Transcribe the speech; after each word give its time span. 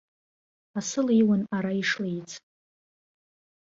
Асы 0.79 0.99
леиуан 1.05 1.41
ара 1.55 1.71
ишлеиц. 1.81 2.31